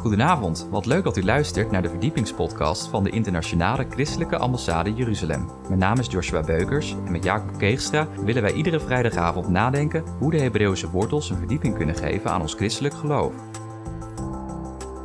[0.00, 5.50] Goedenavond, wat leuk dat u luistert naar de verdiepingspodcast van de Internationale Christelijke Ambassade Jeruzalem.
[5.68, 10.30] Mijn naam is Joshua Beukers en met Jacob Keegstra willen wij iedere vrijdagavond nadenken hoe
[10.30, 13.32] de Hebreeuwse wortels een verdieping kunnen geven aan ons christelijk geloof.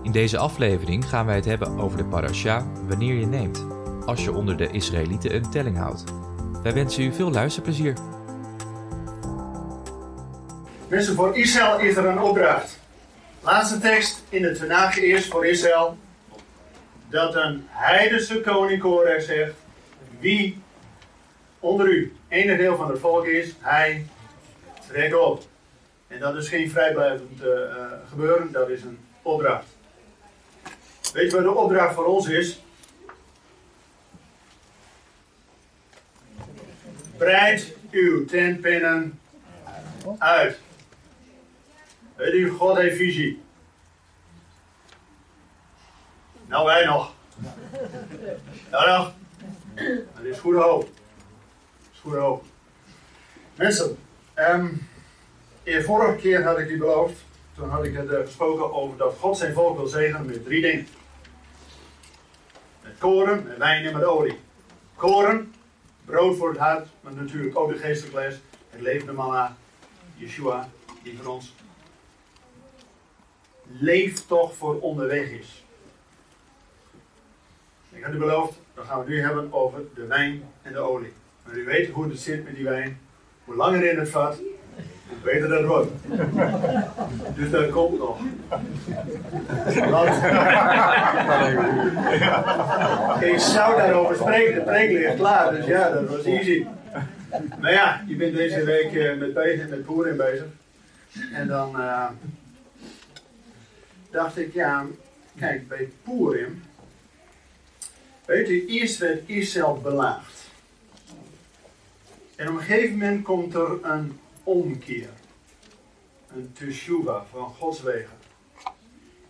[0.03, 3.65] In deze aflevering gaan wij het hebben over de parasha wanneer je neemt,
[4.05, 6.03] als je onder de Israëlieten een telling houdt.
[6.63, 7.93] Wij wensen u veel luisterplezier.
[10.87, 12.83] Mensen, voor Israël is er een opdracht.
[13.45, 15.97] Laatste tekst in de Tanakh eerst voor Israël.
[17.09, 18.83] Dat een heidense koning
[19.21, 19.53] zegt.
[20.19, 20.61] Wie
[21.59, 24.05] onder u enig deel van het volk is, hij
[24.87, 25.43] trekt op.
[26.07, 27.47] En dat is geen vrijblijvend uh,
[28.09, 29.65] gebeuren, dat is een opdracht.
[31.13, 32.61] Weet je wat de opdracht voor ons is?
[37.17, 39.19] Breid uw tentpinnen
[40.17, 40.59] uit.
[42.15, 43.41] Weet God heeft visie.
[46.45, 47.13] Nou, wij nog.
[48.71, 49.13] Ja, nog.
[50.15, 50.81] Dat is goede hoop.
[50.81, 52.43] Dat is goede hoop.
[53.55, 53.97] Mensen,
[54.35, 54.87] um,
[55.65, 57.23] vorige keer had ik u beloofd,
[57.55, 60.61] toen had ik het uh, gesproken over dat God zijn volk wil zegenen met drie
[60.61, 60.87] dingen.
[62.83, 64.39] Met koren, met wijn en met olie.
[64.95, 65.53] Koren,
[66.05, 68.35] brood voor het hart, maar natuurlijk ook de geestelijke les,
[68.69, 69.55] het levende manna,
[70.15, 70.69] Yeshua,
[71.03, 71.53] die van ons
[73.79, 75.63] leef toch voor onderweg is.
[77.91, 81.13] Ik had u beloofd, dan gaan we nu hebben over de wijn en de olie.
[81.45, 82.99] Maar u weet hoe het zit met die wijn.
[83.43, 84.37] Hoe langer in het vat,
[85.07, 85.91] hoe beter dat wordt.
[87.35, 88.19] Dus dat komt nog.
[93.31, 96.65] Ik zou daarover spreken, de preek ligt klaar, dus ja, dat was easy.
[97.61, 100.45] Maar ja, je bent deze week eh, met, bezig, met bezig.
[101.33, 102.05] En dan uh,
[104.15, 104.85] dacht ik, ja,
[105.37, 106.63] kijk, bij Purim,
[108.25, 110.43] weet u, eerst werd Israël belaagd.
[112.35, 115.09] En op een gegeven moment komt er een omkeer.
[116.27, 118.17] Een teshuva van Gods wegen.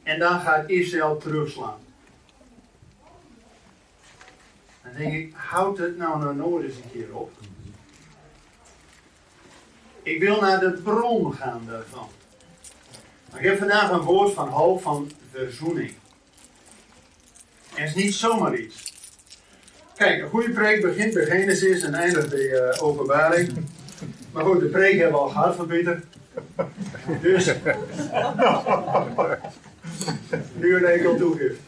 [0.03, 1.79] En dan gaat Israël terugslaan.
[4.83, 7.31] Dan denk ik, houd het nou nou nooit eens een keer op.
[10.03, 12.09] Ik wil naar de bron gaan daarvan.
[13.35, 15.93] Maar ik heb vandaag een woord van hoop, van verzoening.
[17.75, 18.93] En het is niet zomaar iets.
[19.95, 23.53] Kijk, een goede preek begint bij Genesis en eindigt bij uh, openbaring.
[24.31, 26.03] Maar goed, de preek hebben we al gehad van Pieter.
[27.21, 27.45] Dus.
[30.61, 31.59] nu een enkel toegift.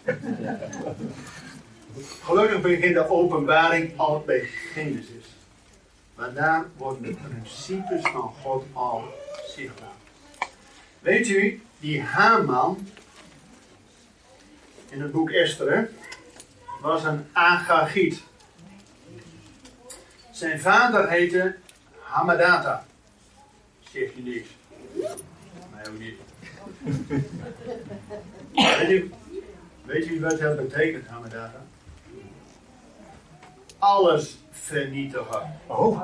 [2.24, 4.40] Gelukkig begint de openbaring al bij
[4.74, 5.36] Genesis.
[6.16, 9.04] Maar daar worden de principes van God al
[9.56, 9.97] zichtbaar.
[11.08, 12.88] Weet u, die Haman
[14.90, 15.90] in het boek Esther
[16.82, 18.24] was een Agagiet.
[20.32, 21.56] Zijn vader heette
[22.02, 22.86] Hamadata.
[23.92, 24.48] Zeg je niks.
[25.74, 26.16] Mij ook niet.
[28.80, 29.12] weet, u,
[29.86, 31.66] weet u wat dat betekent, Hamadata?
[33.78, 35.60] Alles vernietigen.
[35.68, 36.02] Oh.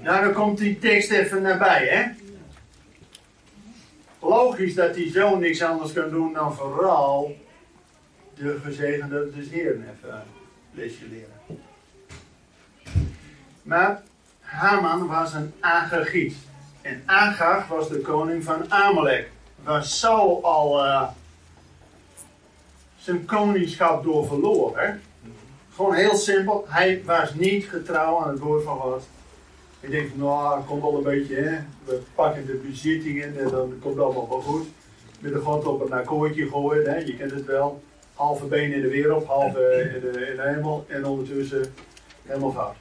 [0.00, 2.21] Nou, dan komt die tekst even nabij, hè?
[4.22, 7.36] Logisch dat die zoon niks anders kan doen dan vooral
[8.34, 10.22] de gezegende des Heeren even
[10.70, 11.60] leesje leren.
[13.62, 14.02] Maar
[14.40, 16.36] Haman was een Agagiet.
[16.80, 19.30] En Agag was de koning van Amalek.
[19.62, 21.08] Waar Saul al uh,
[22.96, 24.98] zijn koningschap door verloor.
[25.74, 26.64] Gewoon heel simpel.
[26.68, 29.02] Hij was niet getrouw aan het woord van God.
[29.82, 31.58] Ik denk, nou, het komt wel een beetje, hè.
[31.84, 34.66] We pakken de bezittingen en dan komt het allemaal wel goed.
[35.18, 36.96] Met de god op een akkoordje gooien, hè.
[36.96, 37.82] Je kent het wel.
[38.14, 41.74] Halve been in de wereld, halve in de, in de hemel en ondertussen
[42.22, 42.76] helemaal fout.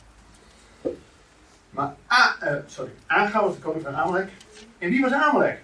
[1.70, 4.30] Maar, A, uh, sorry, Aga was de koning van Amalek.
[4.78, 5.62] En wie was Amalek?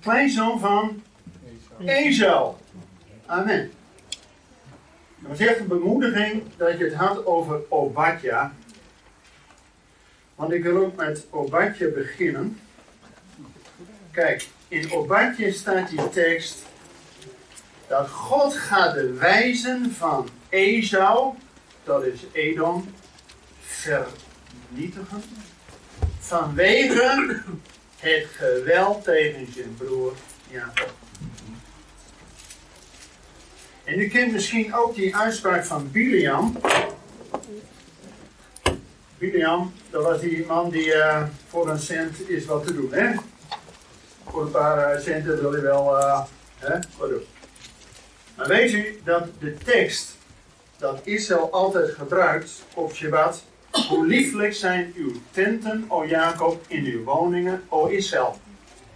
[0.00, 1.02] Kleinzoon van
[1.84, 2.58] Ezel.
[3.26, 3.70] Amen.
[5.18, 8.52] Dat was echt een bemoediging dat je het had over Obadja.
[10.40, 12.60] Want ik wil ook met Obadje beginnen.
[14.10, 16.58] Kijk, in Obadje staat die tekst
[17.86, 21.34] dat God gaat de wijzen van Esau,
[21.84, 22.94] dat is Edom,
[23.60, 25.22] vernietigen.
[26.18, 27.42] Vanwege
[27.96, 30.12] het geweld tegen zijn broer
[30.50, 30.94] Jacob.
[33.84, 36.56] En u kent misschien ook die uitspraak van Biliam.
[39.20, 43.12] Biliam, dat was die man die uh, voor een cent is wat te doen, hè?
[44.30, 46.20] voor een paar uh, centen wil je wel uh,
[46.58, 47.22] hè, doen.
[48.36, 50.16] Maar weet u dat de tekst
[50.76, 53.44] dat Israël altijd gebruikt op Shabbat.
[53.88, 58.38] Hoe lieflijk zijn uw tenten, o Jacob, in uw woningen, o Israël.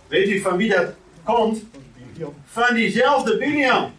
[0.08, 0.92] Weet u van wie dat
[1.24, 1.62] komt?
[2.44, 3.92] Van diezelfde Biliam.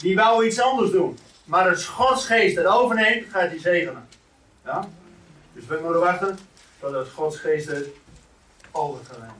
[0.00, 1.18] Die wou iets anders doen.
[1.44, 4.07] Maar het Godsgeest dat overneemt, gaat hij zegenen.
[4.68, 4.88] Ja?
[5.52, 6.38] Dus we moeten wachten
[6.80, 7.86] totdat Godsgeest het
[8.70, 9.34] over nemen.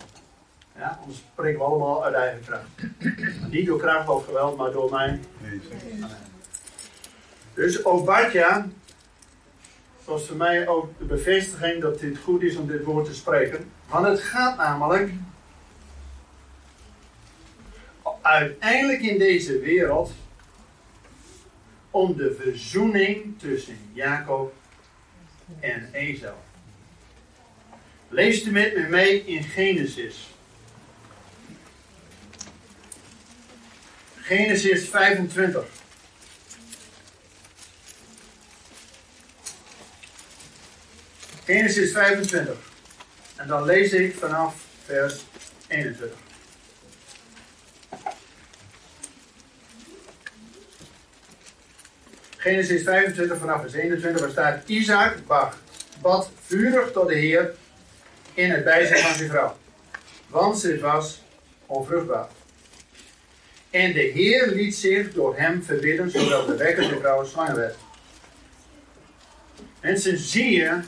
[0.76, 2.68] Ja, anders spreken we allemaal uit eigen kracht.
[3.50, 5.20] Niet door kracht of geweld, maar door mij.
[7.54, 8.66] Dus Obadja
[10.04, 13.70] was voor mij ook de bevestiging dat dit goed is om dit woord te spreken.
[13.88, 15.12] Want het gaat namelijk
[18.22, 20.12] uiteindelijk in deze wereld
[21.90, 24.52] om de verzoening tussen Jacob
[25.60, 26.34] en Esau.
[28.08, 30.28] Lees u met me mee in Genesis.
[34.16, 35.64] Genesis 25.
[41.44, 42.56] Genesis 25.
[43.36, 44.54] En dan lees ik vanaf
[44.84, 45.24] vers
[45.68, 46.27] 21.
[52.48, 55.16] Genesis 25 vanaf vers 21, waar staat Isaac
[56.00, 57.54] bad vurig tot de Heer
[58.34, 59.56] in het bijzijn van zijn vrouw.
[60.28, 61.22] Want ze was
[61.66, 62.28] onvruchtbaar.
[63.70, 67.76] En de Heer liet zich door hem verbidden, zodat de wekker de vrouw zwanger werd.
[69.80, 70.80] Mensen, zie je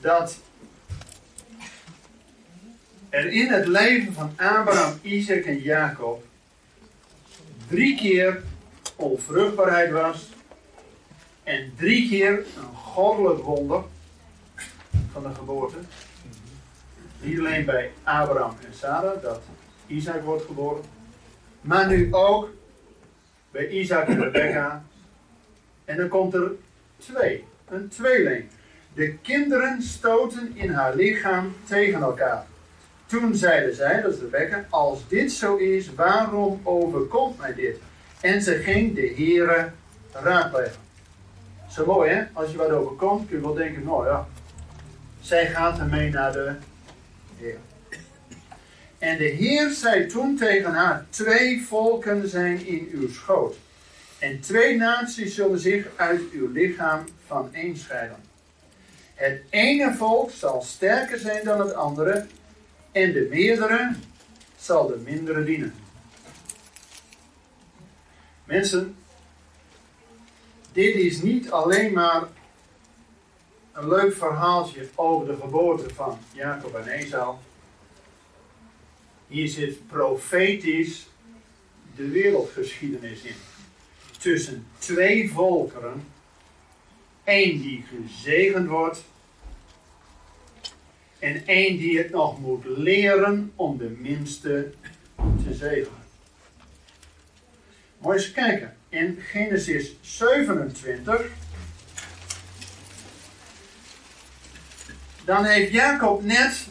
[0.00, 0.38] dat
[3.08, 6.24] er in het leven van Abraham, Isaac en Jacob
[7.68, 8.42] drie keer
[8.96, 10.28] onvruchtbaarheid was
[11.42, 13.82] en drie keer een goddelijk wonder
[15.12, 15.76] van de geboorte.
[17.20, 19.40] Niet alleen bij Abraham en Sarah dat
[19.86, 20.82] Isaac wordt geboren,
[21.60, 22.50] maar nu ook
[23.50, 24.84] bij Isaac en Rebecca.
[25.84, 26.52] En dan komt er
[26.98, 28.44] twee, een tweeling.
[28.94, 32.46] De kinderen stoten in haar lichaam tegen elkaar.
[33.06, 37.78] Toen zeiden zij, dat is Rebecca, als dit zo is, waarom overkomt mij dit?
[38.26, 39.74] En ze ging de heren
[40.12, 40.80] raadplegen.
[41.70, 44.26] Zo mooi hè, als je wat overkomt kun je wel denken, nou ja,
[45.20, 46.54] zij gaat ermee naar de
[47.36, 47.56] Heer.
[48.98, 53.56] En de Heer zei toen tegen haar, twee volken zijn in uw schoot.
[54.18, 58.18] En twee naties zullen zich uit uw lichaam van één scheiden.
[59.14, 62.26] Het ene volk zal sterker zijn dan het andere,
[62.92, 63.94] en de meerdere
[64.56, 65.85] zal de mindere dienen.
[68.46, 68.96] Mensen,
[70.72, 72.22] dit is niet alleen maar
[73.72, 77.36] een leuk verhaaltje over de geboorte van Jacob en Esau.
[79.26, 81.06] Hier zit profetisch
[81.96, 83.34] de wereldgeschiedenis in.
[84.18, 86.04] Tussen twee volkeren.
[87.24, 89.04] één die gezegend wordt.
[91.18, 94.72] En één die het nog moet leren om de minste
[95.16, 96.05] te zegenen.
[97.98, 98.76] Mooi eens kijken.
[98.88, 101.26] In Genesis 27.
[105.24, 106.66] Dan heeft Jacob net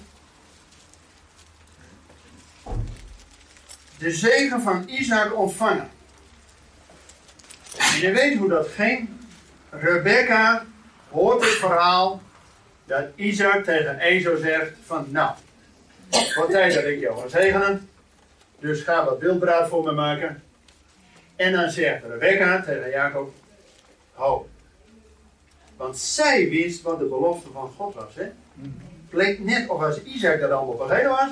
[3.98, 5.90] de zegen van Isaac ontvangen.
[7.78, 9.10] En je weet hoe dat ging.
[9.70, 10.66] Rebecca
[11.10, 12.22] hoort het verhaal
[12.86, 15.36] dat Isaac tegen Ezo zegt van nou,
[16.36, 17.90] wat tijd dat ik jou ga zegenen.
[18.60, 20.44] Dus ga wat wildbraad voor me maken.
[21.36, 23.34] En dan zegt Rebecca tegen Jacob,
[24.14, 24.50] ho.
[25.78, 28.16] Want zij wist wat de belofte van God was.
[28.16, 28.24] Hè?
[28.24, 31.30] Het leek net of als Isaac dat allemaal vergeten was.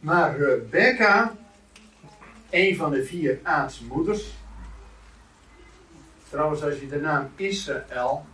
[0.00, 1.36] Maar Rebecca,
[2.50, 4.32] een van de vier aartsmoeders.
[6.28, 8.24] Trouwens, als je de naam Israël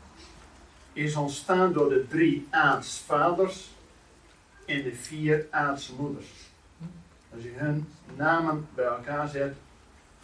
[0.92, 3.70] is ontstaan door de drie aartsvaders
[4.66, 6.28] en de vier aartsmoeders.
[7.34, 9.54] Als je hun namen bij elkaar zet,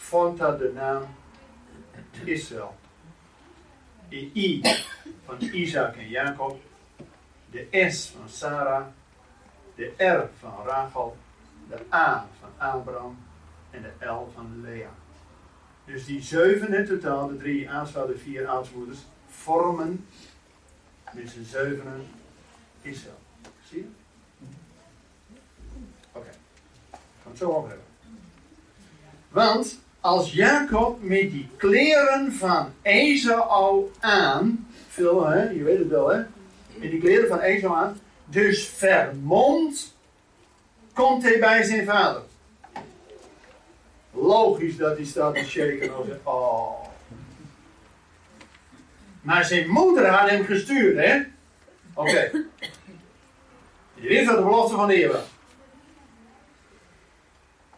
[0.05, 1.03] vormt de naam
[2.25, 2.77] Israël.
[4.09, 4.63] De I
[5.25, 6.61] van Isaac en Jacob,
[7.51, 8.87] de S van Sarah,
[9.75, 11.17] de R van Rachel,
[11.69, 13.19] de A van Abraham
[13.71, 14.91] en de L van Lea.
[15.85, 20.07] Dus die zeven in totaal, de drie de vier aartsmoeders, vormen
[21.13, 22.07] met z'n zevenen
[22.83, 23.19] Israël.
[23.65, 23.89] Zie je?
[26.13, 26.33] Oké, okay.
[27.23, 27.87] gaan het zo over hebben.
[29.29, 36.09] Want als Jacob met die kleren van Esau aan, veel hè, je weet het wel
[36.09, 36.23] hè,
[36.75, 39.95] met die kleren van Esau aan, dus vermomd
[40.93, 42.23] komt hij bij zijn vader.
[44.13, 46.85] Logisch dat hij staat te shaken en zegt, oh.
[49.21, 51.23] Maar zijn moeder had hem gestuurd, hè?
[51.95, 52.31] Oké.
[53.95, 55.29] Je weet wat de belofte van was.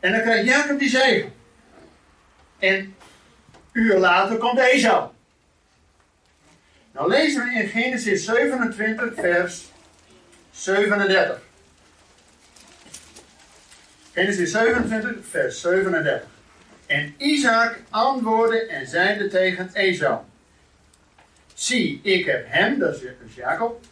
[0.00, 1.35] En dan krijgt Jacob die zegen.
[2.58, 2.94] En
[3.72, 5.08] uur later komt Esau.
[6.92, 9.64] Nou lezen we in Genesis 27, vers
[10.50, 11.40] 37.
[14.12, 16.28] Genesis 27, vers 37.
[16.86, 20.18] En Isaac antwoordde en zeide tegen Esau.
[21.54, 23.84] Zie, ik heb hem, dat is Jacob,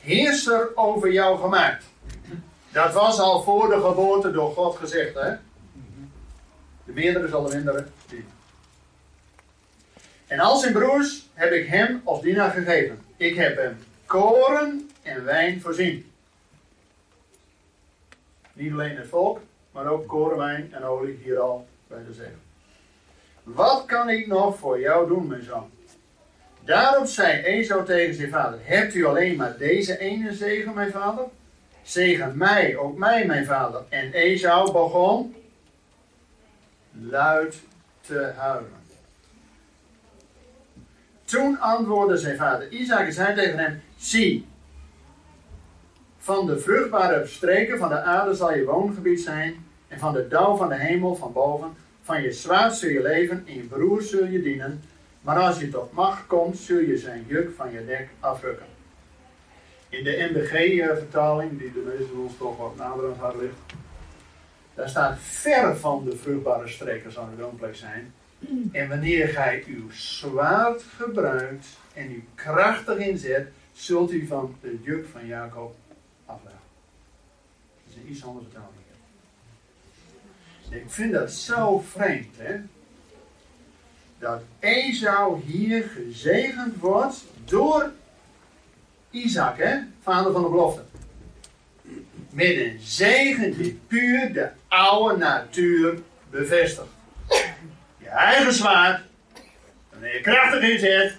[0.00, 1.84] heerser over jou gemaakt.
[2.72, 5.34] Dat was al voor de geboorte door God gezegd, hè?
[6.86, 8.30] De meerdere zal de mindere dienen.
[10.26, 12.98] En al zijn broers heb ik hem als dienaar gegeven.
[13.16, 16.10] Ik heb hem koren en wijn voorzien.
[18.52, 19.40] Niet alleen het volk,
[19.70, 22.40] maar ook koren, wijn en olie hier al bij de zegen.
[23.42, 25.70] Wat kan ik nog voor jou doen, mijn zoon?
[26.64, 31.24] Daarop zei Esau tegen zijn vader: Hebt u alleen maar deze ene zegen, mijn vader?
[31.82, 33.82] Zegen mij, ook mij, mijn vader.
[33.88, 35.34] En Esau begon
[37.00, 37.62] luid
[38.00, 38.84] te huilen.
[41.24, 44.46] Toen antwoordde zijn vader Isaac en zei tegen hem: Zie,
[46.18, 50.56] van de vruchtbare streken van de aarde zal je woongebied zijn, en van de dauw
[50.56, 54.26] van de hemel van boven, van je zwaard zul je leven, en je broer zul
[54.26, 54.82] je dienen.
[55.20, 58.66] Maar als je tot macht komt, zul je zijn juk van je nek afrukken.
[59.88, 63.54] In de MBG-vertaling, die de meeste van ons toch wat nader aan het ligt,
[64.76, 68.14] daar staat ver van de vruchtbare streken zal de woonplek zijn.
[68.72, 75.06] En wanneer gij uw zwaard gebruikt en u krachtig inzet, zult u van de juk
[75.12, 75.74] van Jacob
[76.26, 76.60] afleggen.
[77.84, 78.74] Dat is een iets andere vertaling.
[80.70, 82.56] Ik vind dat zo vreemd, hè?
[84.18, 87.90] Dat Esau hier gezegend wordt door
[89.10, 89.78] Isaac, hè?
[90.02, 90.82] Vader van de belofte.
[92.36, 95.98] Met een zegen die puur de oude natuur
[96.30, 96.86] bevestigt.
[97.98, 99.00] Je eigen zwaard,
[99.90, 101.18] wanneer je krachtig inzet,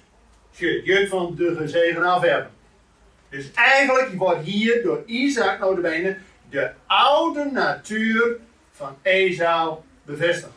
[0.52, 2.52] je het juk van de gezegen afwerpen.
[3.30, 6.18] Dus eigenlijk wordt hier door Isaac notabene
[6.50, 8.38] de oude natuur
[8.72, 10.54] van Esau bevestigd.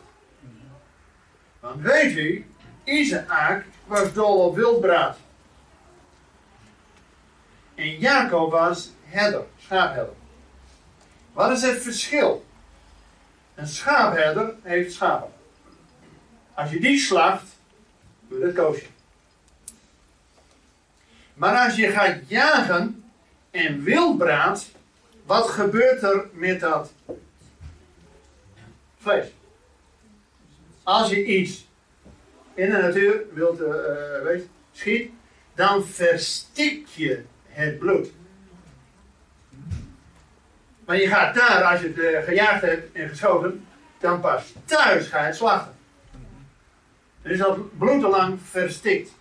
[1.59, 2.45] Want weet u,
[2.83, 5.17] Isaac was dol op wildbraad.
[7.75, 10.19] En Jacob was herder, schaapherder.
[11.33, 12.45] Wat is het verschil?
[13.55, 15.31] Een schaapherder heeft schapen.
[16.53, 17.45] Als je die slacht,
[18.27, 18.85] doe dat koosje.
[21.33, 23.03] Maar als je gaat jagen
[23.51, 24.65] en wildbraad,
[25.25, 26.91] wat gebeurt er met dat
[28.97, 29.25] vlees?
[30.83, 31.67] Als je iets
[32.53, 33.67] in de natuur wilt uh,
[34.23, 35.11] weet, schiet,
[35.55, 38.11] dan verstik je het bloed.
[40.85, 43.65] Maar je gaat daar, als je het uh, gejaagd hebt en geschoten,
[43.99, 45.75] dan pas thuis ga je het slachten.
[47.21, 49.11] Dan is dat bloed al lang verstikt.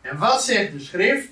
[0.00, 1.28] En wat zegt de schrift?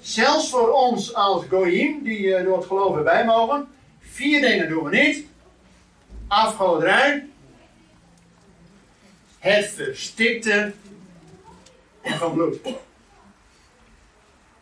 [0.00, 3.68] Zelfs voor ons als goyim, die uh, door het geloof erbij mogen,
[4.00, 5.26] vier dingen doen we niet.
[6.28, 7.28] Afgoderij,
[9.38, 10.72] het verstikte
[12.02, 12.58] van bloed.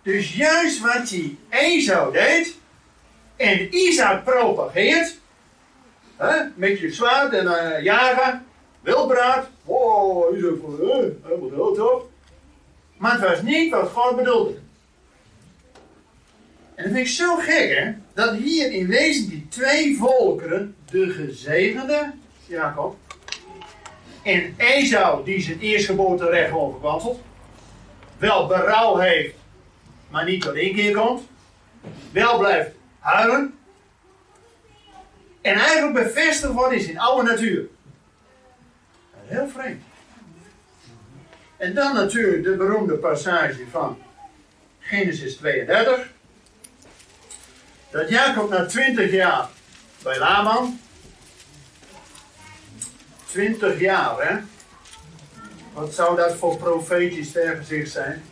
[0.02, 2.58] Dus juist wat die Esau deed
[3.38, 5.18] en Isaac propageert,
[6.16, 8.47] hè, met je zwaard en uh, jagen,
[8.80, 12.11] wildbraad, wow, Isaac van, uh, helemaal dood op.
[12.97, 14.59] Maar het was niet wat God bedoelde.
[16.75, 17.92] En dat vind ik zo gek, hè?
[18.14, 22.12] Dat hier in wezen die twee volkeren, de gezegende,
[22.47, 22.97] Jacob,
[24.23, 27.21] en Esau, die zijn eerstgeboorterecht gewoon verkwanselt,
[28.18, 29.35] wel berouw heeft,
[30.11, 31.23] maar niet tot keer komt,
[32.12, 33.59] wel blijft huilen,
[35.40, 37.67] en eigenlijk bevestigd wordt in oude natuur.
[39.25, 39.83] Heel vreemd.
[41.57, 43.99] En dan natuurlijk de beroemde passage van
[44.81, 46.09] Genesis 32.
[47.90, 49.49] Dat Jacob na 20 jaar
[50.02, 50.81] bij Laman
[53.31, 54.38] 20 jaar, hè?
[55.73, 58.23] Wat zou dat voor profetisch vergezicht zijn?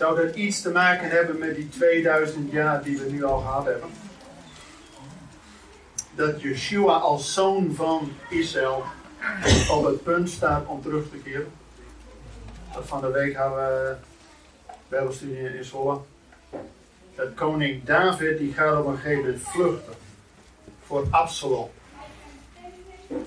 [0.00, 3.64] Zou dat iets te maken hebben met die 2000 jaar die we nu al gehad
[3.64, 3.90] hebben?
[6.14, 8.84] Dat Yeshua als zoon van Israël
[9.70, 11.52] op het punt staat om terug te keren.
[12.74, 13.94] Dat van de week hadden we
[14.88, 16.00] Bijbelstudie in Zwolle.
[17.14, 19.94] dat koning David die gaat op een gegeven moment vluchten
[20.86, 21.70] voor Absalom.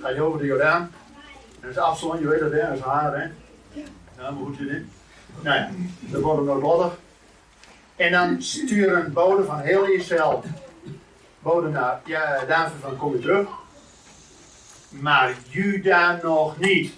[0.02, 0.82] Ga je over de Jordaan.
[0.82, 3.24] En dat is Absalom, je weet dat hè, dat is haar hè.
[4.18, 4.86] Ja, maar goed je
[5.42, 7.00] ja, dat wordt hem noodlottig.
[7.96, 10.44] En dan sturen boden van heel Israël
[11.40, 13.48] boden naar ja, David van kom je terug.
[14.90, 16.94] Maar Juda nog niet.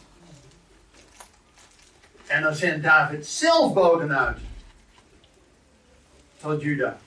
[2.26, 4.38] En dan zendt David zelf boden uit.
[6.42, 6.98] Tot Juda.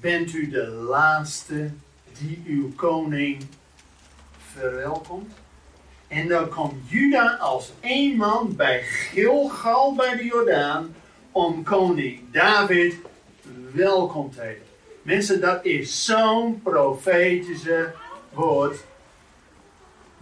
[0.00, 1.70] Bent u de laatste
[2.18, 3.46] die uw koning
[4.52, 5.32] verwelkomt?
[6.08, 10.94] En dan komt Juda als één man bij Gilgal bij de Jordaan
[11.32, 12.94] om koning David
[13.72, 14.62] welkom te heten.
[15.02, 17.92] Mensen, dat is zo'n profetische
[18.32, 18.84] woord.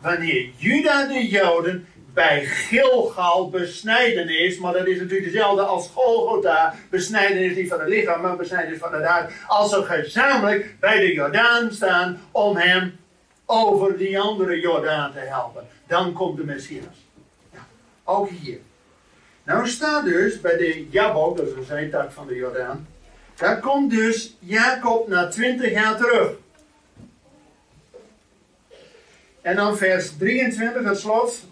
[0.00, 6.74] Wanneer Juda de Joden bij Gilgal besnijden is, maar dat is natuurlijk dezelfde als Golgotha,
[6.90, 11.12] besnijdenis niet van het lichaam, maar besnijdenis van het hart, als ze gezamenlijk bij de
[11.12, 12.98] Jordaan staan om hem
[13.46, 15.66] over die andere Jordaan te helpen.
[15.86, 17.06] Dan komt de Messias.
[17.52, 17.66] Ja,
[18.04, 18.58] ook hier.
[19.44, 22.86] Nou staat dus bij de Jabok, dat is een zijtak van de Jordaan,
[23.34, 26.32] daar komt dus Jacob na twintig jaar terug.
[29.42, 31.44] En dan vers 23, het slot.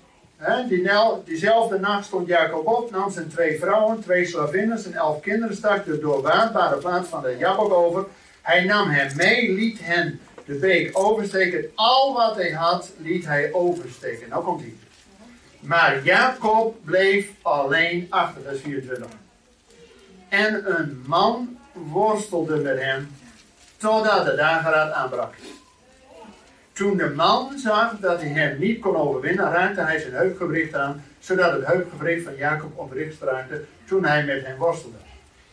[0.68, 0.90] die
[1.25, 5.84] diezelfde nacht stond Jacob op, nam zijn twee vrouwen, twee slavinnen en elf kinderen, stak
[5.84, 8.06] de doorwaadbare plaats van de Jabok over.
[8.42, 10.20] Hij nam hen mee, liet hen
[10.52, 11.71] de beek oversteken.
[11.75, 14.28] Al wat hij had, liet hij oversteken.
[14.28, 14.75] Nou komt hij.
[15.61, 19.06] Maar Jacob bleef alleen achter, dat is 24.
[20.28, 23.11] En een man worstelde met hem
[23.76, 25.35] totdat de dageraad aanbrak.
[26.73, 31.04] Toen de man zag dat hij hem niet kon overwinnen, raakte hij zijn heupgewricht aan,
[31.18, 34.97] zodat het heupgewricht van Jacob opricht raakte toen hij met hem worstelde.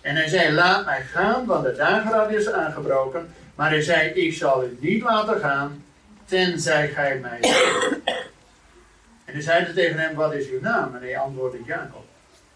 [0.01, 3.33] En hij zei, laat mij gaan, want de dageraad is aangebroken.
[3.59, 5.83] Maar hij zei, ik zal u niet laten gaan,
[6.25, 7.39] tenzij gij mij
[9.25, 10.95] En hij zei tegen hem, wat is uw naam?
[10.95, 12.05] En hij antwoordde, Jacob.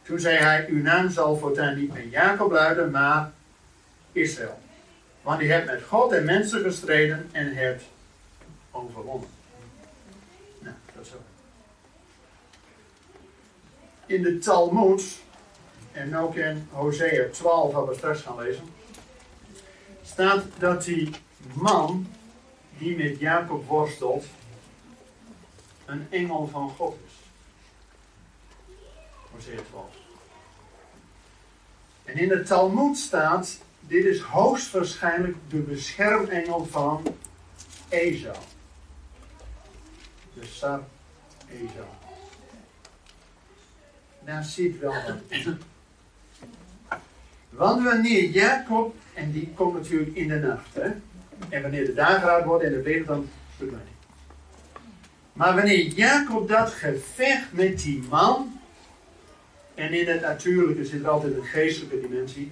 [0.02, 3.32] Toen zei hij, uw naam zal voortaan niet meer Jacob luiden, maar
[4.12, 4.60] Israël.
[5.22, 7.84] Want hij hebt met God en mensen gestreden en hebt
[8.72, 9.30] overwonnen.
[10.60, 11.16] Nou, dat zo.
[14.06, 15.04] In de Talmud,
[15.92, 18.73] en ook in Hosea 12, wat we straks gaan lezen,
[20.04, 21.10] staat dat die
[21.54, 22.08] man
[22.78, 24.26] die met Jacob worstelt,
[25.86, 27.14] een engel van God is.
[29.32, 29.86] Hosea 12.
[32.04, 37.04] En in de Talmud staat dit is hoogstwaarschijnlijk de beschermengel van
[37.90, 38.38] Esau.
[40.34, 40.84] De Sar
[41.48, 41.88] Esau.
[44.26, 45.62] Daar zit wel wat in.
[47.50, 50.90] Want wanneer Jacob, en die komt natuurlijk in de nacht, hè?
[51.50, 53.88] en wanneer de dageraad wordt en de wereld dan verdwijnt.
[55.34, 58.60] Maar wanneer Jacob dat gevecht met die man,
[59.76, 62.52] en in het natuurlijke zit er altijd een geestelijke dimensie,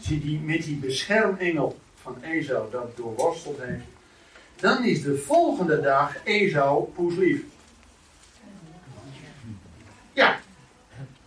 [0.00, 3.84] zie die met die beschermengel van Esau dat doorworsteld heeft,
[4.56, 7.40] dan is de volgende dag Esau poeslief.
[10.12, 10.38] Ja.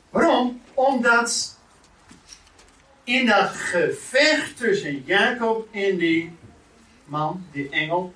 [0.09, 0.61] Waarom?
[0.73, 1.54] Omdat
[3.05, 6.31] in dat gevecht tussen Jacob en die
[7.05, 8.13] man, die engel,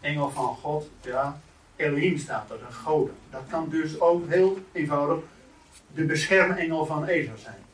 [0.00, 1.40] engel van God, ja,
[1.76, 3.14] Elohim staat er, een goden.
[3.30, 5.24] Dat kan dus ook heel eenvoudig
[5.94, 7.64] de beschermengel van Esau zijn.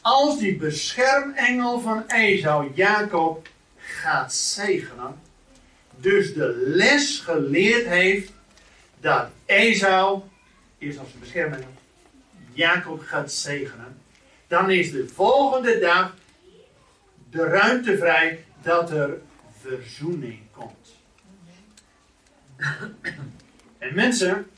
[0.00, 5.20] Als die beschermengel van Esau Jacob gaat zegenen,
[5.96, 8.32] dus de les geleerd heeft
[9.00, 10.22] dat Esau,
[10.78, 11.74] eerst als beschermengel,
[12.52, 13.99] Jacob gaat zegenen,
[14.50, 16.14] dan is de volgende dag
[17.30, 19.20] de ruimte vrij dat er
[19.60, 20.96] verzoening komt.
[23.78, 24.50] En mensen,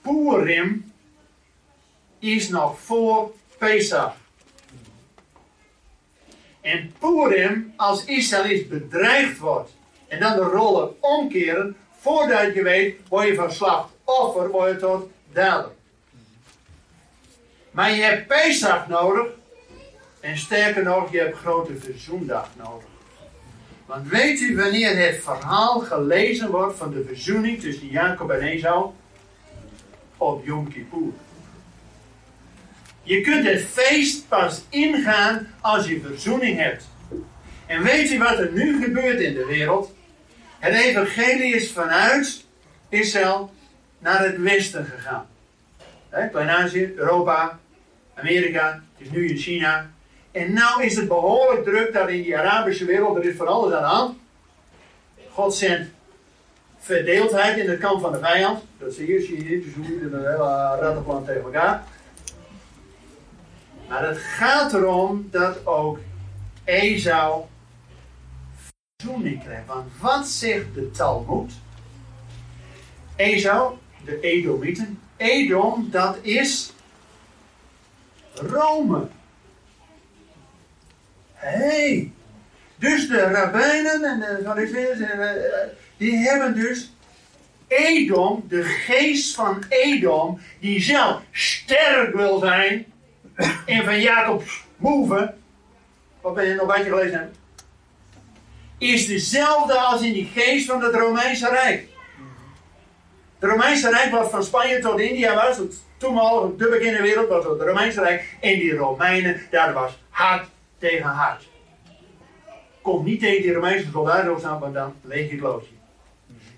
[0.00, 0.92] Purim
[2.18, 4.16] is nog voor Pesach.
[6.60, 9.70] En Purim, als Israël bedreigd wordt,
[10.08, 15.73] en dan de rollen omkeren, voordat je weet, word je van slachtoffer, word tot dader.
[17.74, 19.26] Maar je hebt Pesach nodig,
[20.20, 22.88] en sterker nog, je hebt grote verzoendag nodig.
[23.86, 28.90] Want weet u wanneer het verhaal gelezen wordt van de verzoening tussen Jacob en Esau?
[30.16, 31.12] Op Yom Kippur.
[33.02, 36.84] Je kunt het feest pas ingaan als je verzoening hebt.
[37.66, 39.92] En weet u wat er nu gebeurt in de wereld?
[40.58, 42.44] Het evangelie is vanuit
[42.88, 43.52] Israël
[43.98, 45.26] naar het westen gegaan.
[46.30, 47.58] Klein-Azië, Europa,
[48.14, 49.90] Amerika, het is nu in China.
[50.32, 53.72] En nou is het behoorlijk druk dat in die Arabische wereld, er is voor alles
[53.72, 54.18] aan de hand.
[55.30, 55.90] God zendt
[56.78, 58.62] verdeeldheid in het kamp van de vijand.
[58.78, 61.84] Dat zie je, zie je niet, dus hoe een hele rattenplan tegen elkaar.
[63.88, 65.98] Maar het gaat erom dat ook
[66.64, 67.42] Esau
[68.96, 69.66] verzoening krijgt.
[69.66, 71.52] Want wat zegt de Talmud?
[73.16, 73.74] Esau,
[74.04, 75.00] de Edomieten.
[75.16, 76.72] Edom, dat is
[78.34, 79.06] Rome.
[81.34, 82.12] hey.
[82.76, 85.30] dus de rabbijnen en de fariseeërs, eh,
[85.96, 86.92] die hebben dus
[87.68, 92.86] Edom, de geest van Edom, die zelf sterk wil zijn,
[93.66, 95.34] en van Jacobs move,
[96.20, 97.36] wat ben je nog beetje gelezen hebt,
[98.78, 101.88] is dezelfde als in die geest van het Romeinse Rijk.
[103.38, 107.44] Het Romeinse Rijk was van Spanje tot India was het toenmalig de bekende wereld was
[107.44, 108.36] het Romeinse Rijk.
[108.40, 110.46] En die Romeinen, daar was hart
[110.78, 111.48] tegen hart.
[112.82, 115.72] Komt niet tegen die Romeinse soldaten opstaan, maar dan leeg je klootje.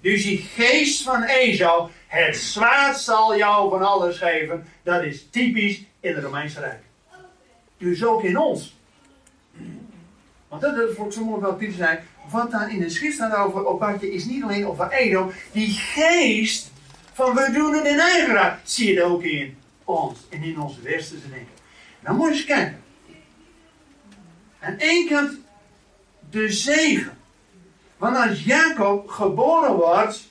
[0.00, 5.84] Dus die geest van Esau, het zwaard zal jou van alles geven, dat is typisch
[6.00, 6.82] in het Romeinse Rijk.
[7.78, 8.76] Dus ook in ons.
[10.48, 11.98] Want dat is voor sommigen wel typisch zijn.
[12.30, 15.32] Wat daar in de schrift staat over Obadje is niet alleen over Edom.
[15.52, 16.70] Die geest
[17.16, 20.80] van we doen het in eigen raad, zie je ook in ons en in onze
[20.82, 21.54] westerse denken.
[22.00, 22.82] Nou moet je eens kijken.
[24.60, 25.32] Aan één kant
[26.30, 27.18] de zegen.
[27.96, 30.28] Want als Jacob geboren wordt,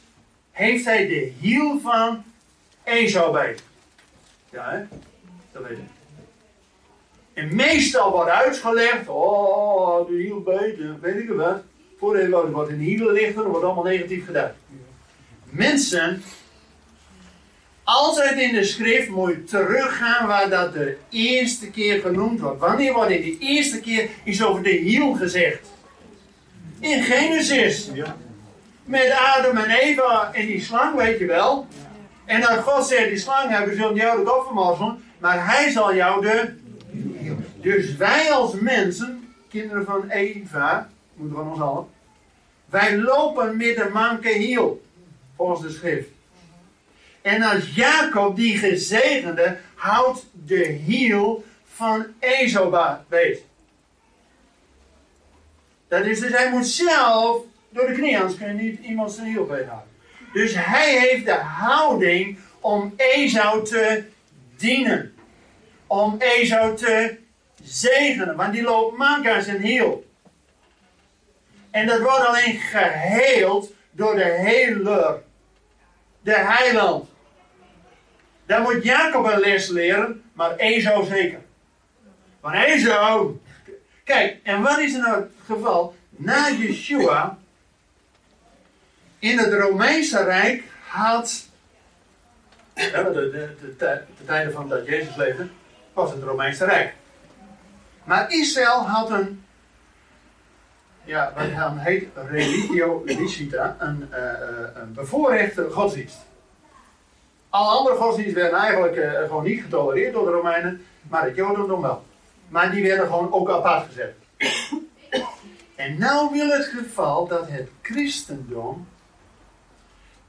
[0.52, 2.24] heeft hij de hiel van
[2.84, 3.56] Esau bij.
[4.50, 4.84] Ja, hè?
[5.52, 5.84] Dat weet ik.
[7.34, 11.62] En meestal wordt uitgelegd, oh, de hiel beter, weet ik wat.
[12.00, 14.52] Voor de wordt een hiel lichter, dan wordt allemaal negatief gedaan.
[15.44, 16.24] Mensen,
[17.86, 22.60] altijd in de schrift moet je teruggaan waar dat de eerste keer genoemd wordt.
[22.60, 25.60] Wanneer wordt in de eerste keer iets over de hiel gezegd?
[26.80, 27.90] In Genesis.
[28.84, 31.68] Met Adam en Eva en die slang, weet je wel.
[32.26, 36.22] En dat God zegt, die slang hebben zullen jou de kop maar hij zal jou
[36.22, 36.54] de
[37.66, 41.86] dus wij als mensen, kinderen van Eva, moeten van ons allen,
[42.66, 44.82] wij lopen met een manke hiel,
[45.36, 46.10] volgens de schrift.
[47.26, 53.44] En als Jacob, die gezegende, houdt de hiel van Ezoba weet.
[55.88, 59.28] Dat is dus, hij moet zelf door de knie, anders kun je niet iemand zijn
[59.28, 59.88] hiel houden.
[60.34, 64.04] Dus hij heeft de houding om Ezou te
[64.56, 65.14] dienen.
[65.88, 67.18] Om Ezou te
[67.64, 70.06] zegenen, want die loopt mank aan zijn hiel.
[71.72, 75.22] En dat wordt alleen geheeld door de heler,
[76.22, 77.14] de heiland.
[78.46, 81.40] Daar moet Jacob een les leren, maar Ezo zeker.
[82.42, 83.40] Van Ezo.
[84.04, 85.96] Kijk, en wat is er nou het geval?
[86.10, 87.38] Na Yeshua,
[89.20, 91.46] in het Romeinse Rijk had,
[92.74, 95.48] de, de, de, de, tijden van dat Jezus leefde,
[95.94, 96.94] was het Romeinse Rijk.
[98.04, 99.44] Maar Israël had een,
[101.04, 104.18] ja, wat dan heet religio licita, een, uh,
[104.74, 106.18] een bevoorrechte godsdienst.
[107.56, 111.82] Alle andere godsdiensten werden eigenlijk uh, gewoon niet getolereerd door de Romeinen, maar het Jodendom
[111.82, 112.04] wel.
[112.48, 114.16] Maar die werden gewoon ook apart gezet.
[115.76, 118.88] En nou wil het geval dat het christendom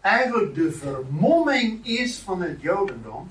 [0.00, 3.30] eigenlijk de vermomming is van het Jodendom.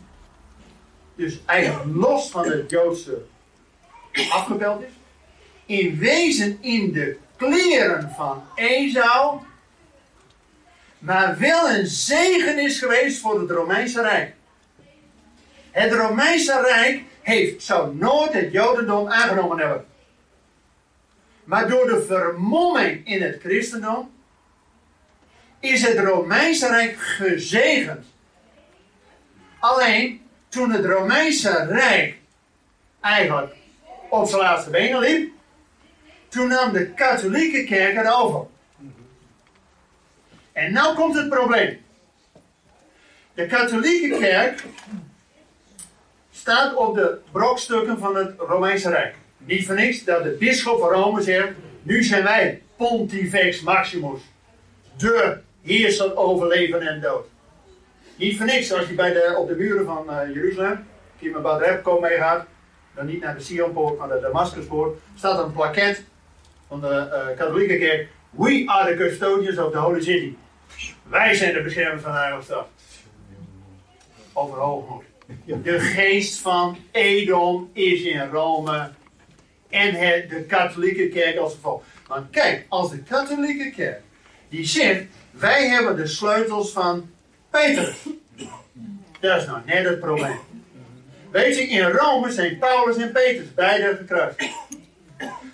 [1.16, 3.26] Dus eigenlijk los van het Joodse
[4.30, 4.94] afgebeld is.
[5.66, 9.40] In wezen in de kleren van Esau.
[11.00, 14.34] Maar wel een zegen is geweest voor het Romeinse Rijk.
[15.72, 19.86] Het Romeinse Rijk heeft, zou nooit het Jodendom aangenomen hebben.
[21.44, 24.12] Maar door de vermomming in het christendom
[25.60, 28.06] is het Romeinse Rijk gezegend.
[29.60, 32.16] Alleen toen het Romeinse Rijk
[33.02, 33.56] eigenlijk
[34.10, 35.34] op zijn laatste benen liep,
[36.28, 38.46] toen nam de katholieke kerk het over.
[40.56, 41.78] En nou komt het probleem.
[43.34, 44.64] De katholieke kerk
[46.32, 49.16] staat op de brokstukken van het Romeinse Rijk.
[49.38, 51.50] Niet voor niks dat de bisschop van Rome zegt,
[51.82, 54.20] nu zijn wij Pontifex Maximus.
[54.98, 57.26] De heerser over leven en dood.
[58.16, 60.88] Niet voor niks als je bij de, op de muren van uh, Jeruzalem,
[61.20, 62.46] die met Badrep komen meegaat,
[62.94, 66.04] dan niet naar de Sionpoort, maar de Damascuspoort, staat een plaket
[66.68, 68.08] van de uh, katholieke kerk.
[68.30, 70.36] We are the custodians of the Holy City.
[71.10, 72.68] Wij zijn de beschermers van de Heilige Stad.
[74.34, 75.04] Over hoogmoed.
[75.64, 78.92] De geest van Edom is in Rome.
[79.70, 81.84] en het, de katholieke kerk als gevolg.
[82.08, 84.02] Want kijk, als de katholieke kerk
[84.50, 87.10] die zegt, wij hebben de sleutels van
[87.50, 87.96] Petrus.
[89.20, 90.40] Dat is nou net het probleem.
[91.32, 94.50] Weet je, in Rome zijn Paulus en Petrus beide gekruist.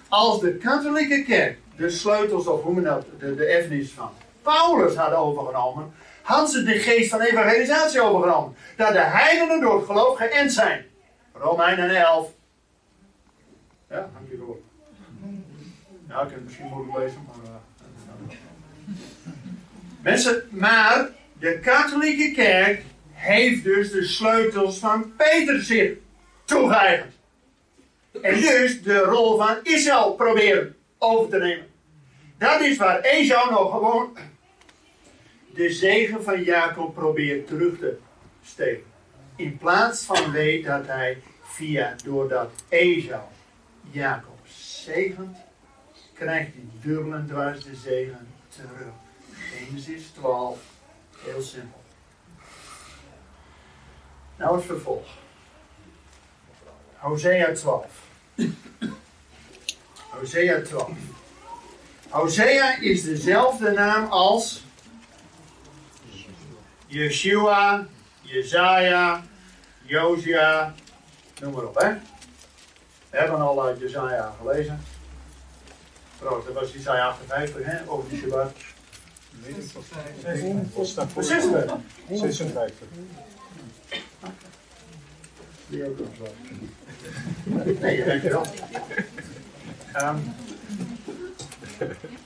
[0.09, 4.11] Als de katholieke kerk de sleutels, of hoe men dat, de, de erfenis van
[4.41, 8.56] Paulus had overgenomen, had ze de geest van evangelisatie overgenomen.
[8.77, 10.86] Dat de heidenen door het geloof geënt zijn.
[11.34, 12.30] Romeinen 11.
[13.89, 14.58] Ja, dank je voor.
[16.08, 17.36] Ja, ik heb het misschien moeilijk lezen, maar...
[17.45, 17.56] Uh,
[20.01, 25.91] Mensen, maar de katholieke kerk heeft dus de sleutels van Peter zich
[26.45, 27.13] toegeëigend.
[28.21, 31.65] En dus de rol van Israël proberen over te nemen.
[32.38, 34.17] Dat is waar Esau nog gewoon
[35.53, 37.97] de zegen van Jacob probeert terug te
[38.45, 38.83] steken.
[39.35, 43.21] In plaats van weet dat hij via, doordat Esau
[43.91, 45.37] Jacob zegent,
[46.13, 48.93] krijgt hij dubbel dwars de zegen terug.
[49.31, 50.59] Genesis 12,
[51.17, 51.81] heel simpel.
[54.37, 55.07] Nou het vervolg.
[56.95, 57.85] Hosea 12.
[60.09, 60.91] Hosea 12.
[62.09, 64.63] Hosea is dezelfde naam als
[66.91, 67.88] Yeshua,
[68.23, 69.23] Jezaja,
[69.86, 70.73] Josia,
[71.39, 71.93] noem maar op hè.
[73.10, 74.82] We hebben al uit Jezaja gelezen.
[76.17, 78.54] Trouwens, dat was Jezaja 58 hè, over de Shabbat.
[80.32, 81.75] 56.
[82.10, 82.88] 56.
[85.67, 86.34] Die ook nog wel.
[87.80, 88.45] Nee, dankjewel.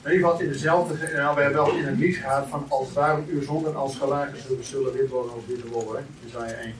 [0.02, 1.12] Weet wat in dezelfde.
[1.14, 4.42] Nou, we hebben wel in het lied gehad van als daarom uw zonden als gelagen
[4.42, 5.96] zullen, zullen wit worden als witte wollen.
[5.96, 6.26] hè?
[6.26, 6.74] Jezaja 1.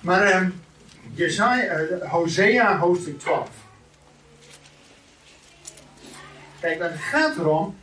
[0.00, 0.62] Maar um,
[1.12, 3.48] Jezaja, uh, Hosea hoofdstuk 12.
[6.60, 7.76] Kijk, het gaat erom,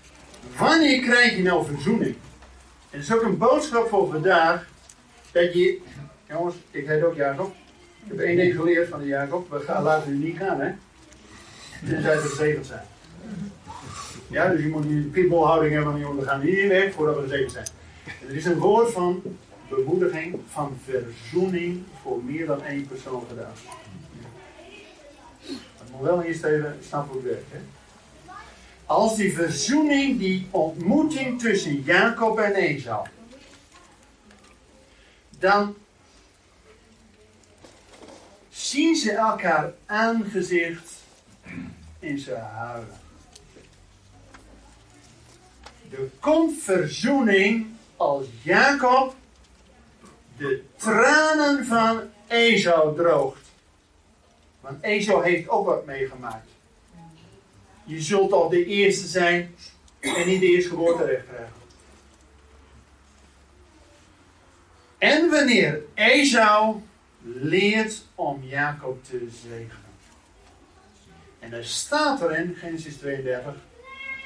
[0.57, 2.15] wanneer krijg je nou verzoening?
[2.89, 4.67] En het is ook een boodschap voor vandaag,
[5.31, 5.81] dat je,
[6.29, 7.55] jongens, ik heet ook Jacob.
[8.03, 10.71] Ik heb één ding geleerd van de Jacob, we gaan, laten u niet gaan, hè.
[11.87, 12.83] Tenzij we gezegend zijn.
[14.27, 17.21] Ja, dus je moet die pitbullhouding hebben van, jongen, we gaan hier weg voordat we
[17.21, 17.67] gezegend zijn.
[18.27, 19.21] Er is een woord van
[19.69, 23.53] bemoediging, van verzoening voor meer dan één persoon gedaan.
[25.77, 27.59] Dat moet wel eerst even snappen hoe het werkt, hè.
[28.85, 33.07] Als die verzoening, die ontmoeting tussen Jacob en Esau,
[35.39, 35.75] dan
[38.49, 40.93] zien ze elkaar aangezicht
[41.99, 43.00] en ze huilen.
[45.91, 49.15] Er komt verzoening als Jacob
[50.37, 53.41] de tranen van Esau droogt.
[54.61, 56.47] Want Esau heeft ook wat meegemaakt.
[57.83, 59.55] Je zult toch de eerste zijn
[59.99, 61.53] en niet de eerste geboorterecht krijgen.
[64.97, 66.75] En wanneer Esau
[67.23, 69.91] leert om Jacob te zegenen.
[71.39, 73.55] En er staat er in Genesis 32.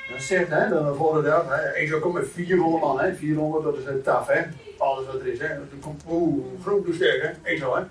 [0.09, 3.77] Dan zegt hij, dan de volgende dag, Esau komt met 400 man, hè, 400 dat
[3.77, 4.41] is het taf, hè.
[4.77, 5.47] Alles wat er is, hè.
[5.47, 7.81] Dan komt, oeh, groot sterk, hè, Esau, hè.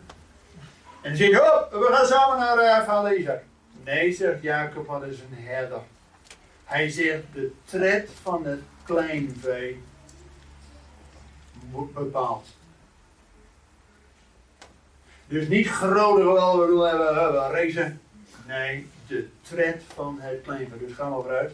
[1.05, 3.31] En dan zegt oh, we gaan samen naar uh.
[3.85, 5.81] Nee, zegt Jacob, wat is een herder.
[6.65, 9.83] Hij zegt, de tred van het kleinvee
[11.71, 12.47] wordt bepaald.
[15.27, 18.01] Dus niet grote geweld, we doen hebben, hebben racen.
[18.47, 20.79] Nee, de tred van het kleinvee.
[20.79, 21.53] Dus gaan we vooruit.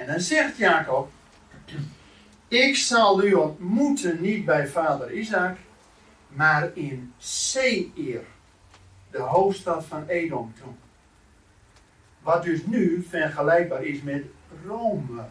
[0.00, 1.10] En dan zegt Jacob,
[2.48, 5.56] ik zal u ontmoeten niet bij vader Isaac,
[6.28, 8.22] maar in Seir,
[9.10, 10.76] de hoofdstad van Edom toen.
[12.22, 14.24] Wat dus nu vergelijkbaar is met
[14.66, 15.24] Rome.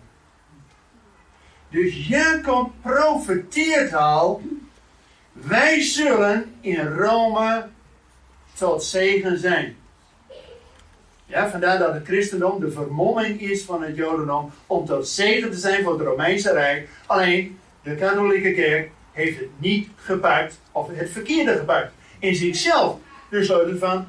[1.70, 4.42] Dus Jacob profeteert al,
[5.32, 7.68] wij zullen in Rome
[8.54, 9.76] tot zegen zijn.
[11.30, 15.58] Ja, vandaar dat het christendom de vermomming is van het jodendom om tot zegen te
[15.58, 16.90] zijn voor het Romeinse Rijk.
[17.06, 21.92] Alleen de katholieke kerk heeft het niet gepakt, of het verkeerde gepakt.
[22.20, 22.98] In zichzelf.
[23.30, 24.06] Dus sleutel van,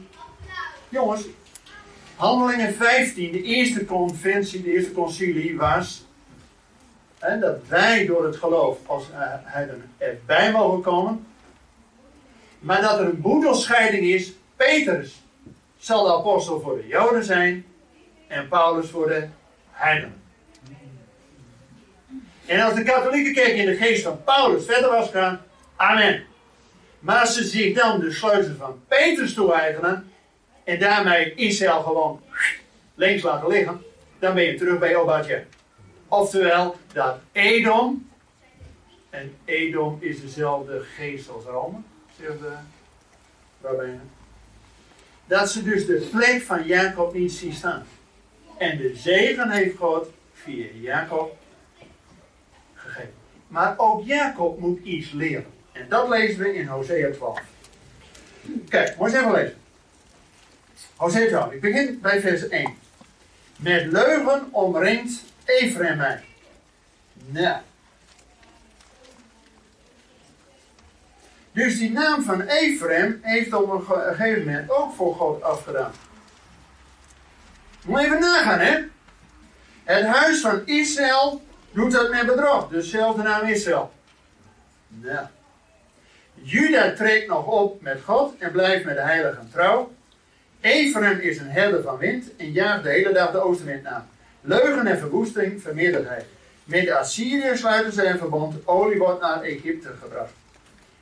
[0.89, 1.27] jongens,
[2.17, 6.07] Handelingen 15, de eerste conventie, de eerste concilie was
[7.19, 11.27] hè, dat wij door het geloof als uh, heiden erbij mogen komen.
[12.59, 14.33] Maar dat er een boedelscheiding is.
[14.57, 15.20] Petrus
[15.81, 17.67] zal de apostel voor de Joden zijn
[18.27, 19.29] en Paulus voor de
[19.71, 20.23] heidenen.
[22.47, 25.43] En als de katholieke kerk in de geest van Paulus verder was gegaan,
[25.77, 26.25] amen.
[26.99, 30.13] Maar ze zich dan de sleutel van Petrus toe-eigenen,
[30.65, 32.21] en daarmee Israël gewoon
[32.95, 33.83] links laten liggen,
[34.19, 35.45] dan ben je terug bij Obadje.
[36.09, 38.11] Oftewel, dat Edom,
[39.11, 41.79] en Edom is dezelfde geest als Rome,
[42.21, 42.53] zegt de
[43.63, 44.20] rabbijnen.
[45.31, 47.87] Dat ze dus de plek van Jacob niet zien staan.
[48.59, 51.37] En de zegen heeft God via Jacob
[52.75, 53.13] gegeven.
[53.49, 55.47] Maar ook Jacob moet iets leren.
[55.73, 57.41] En dat lezen we in Hosea 12.
[58.69, 59.57] Kijk, moet eens even lezen.
[60.97, 62.75] Hosea 12, ik begin bij vers 1.
[63.57, 66.23] Met leugen omringt Ephraim mij.
[67.27, 67.61] Nou.
[71.53, 75.93] Dus die naam van Ephraim heeft op een gegeven moment ook voor God afgedaan.
[77.85, 78.79] Moet even nagaan, hè?
[79.85, 82.69] Het huis van Israël doet dat met bedrog.
[82.69, 83.93] Dus naam Israël.
[84.89, 85.27] Nou.
[86.35, 89.93] Juda treedt nog op met God en blijft met de heiligen trouw.
[90.61, 94.07] Ephraim is een herder van wind en jaagt de hele dag de oostenwind na.
[94.41, 96.27] Leugen en verwoesting vermeerdert hij.
[96.65, 98.67] Met de Assyriërs sluiten ze een verbond.
[98.67, 100.33] Olie wordt naar Egypte gebracht.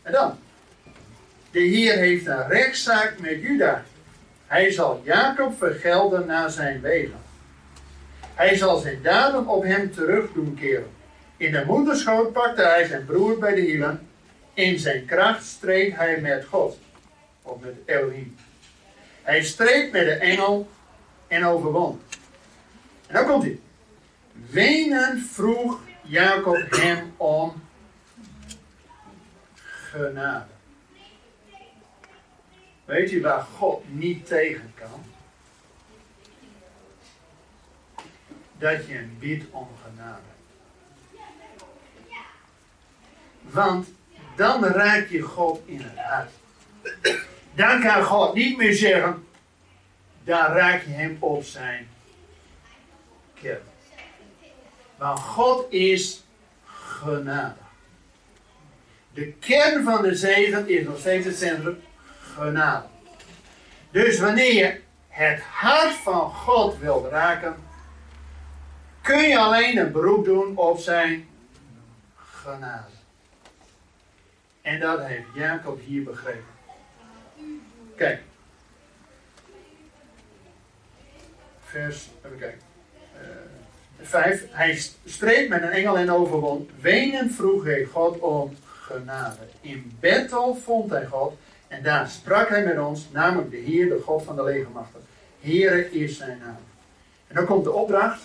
[0.09, 0.39] En dan.
[1.51, 3.85] De Heer heeft een rechtszaak met Juda.
[4.47, 7.21] Hij zal Jacob vergelden naar zijn wegen.
[8.35, 10.91] Hij zal zijn daden op hem terug doen keren.
[11.37, 14.09] In de moederschoot pakte hij zijn broer bij de hielen.
[14.55, 16.79] In zijn kracht streed hij met God.
[17.43, 18.37] Of met Elohim.
[19.23, 20.69] Hij streed met de engel
[21.27, 22.01] en overwon.
[23.07, 23.59] En dan komt hij.
[24.51, 27.63] Wenen vroeg Jacob hem om
[32.85, 35.05] Weet je waar God niet tegen kan?
[38.59, 40.23] Dat je hem biedt om genade.
[43.43, 43.89] Want
[44.37, 46.31] dan raak je God in het hart.
[47.55, 49.27] Dan kan God niet meer zeggen,
[50.25, 51.89] dan raak je hem op zijn
[53.35, 53.63] kern.
[54.97, 56.25] Want God is
[56.67, 57.68] genade.
[59.19, 61.81] De kern van de zegen is nog steeds het centrum
[62.35, 62.87] genade.
[63.91, 67.57] Dus wanneer je het hart van God wilt raken,
[69.03, 71.29] kun je alleen een beroep doen op zijn
[72.17, 72.91] genade.
[74.63, 76.55] En dat heeft Jacob hier begrepen.
[77.97, 78.21] Kijk.
[81.65, 82.61] Vers, even kijken.
[83.15, 83.29] Uh,
[84.01, 84.45] vijf.
[84.51, 86.71] Hij streed met een engel en overwon.
[86.81, 88.57] Wenen vroeg hij God om
[88.93, 89.39] genade.
[89.61, 91.37] In Bethel vond hij God.
[91.69, 95.01] En daar sprak hij met ons, namelijk de Heer, de God van de legermachten.
[95.41, 96.57] Heere is zijn naam.
[97.27, 98.23] En dan komt de opdracht.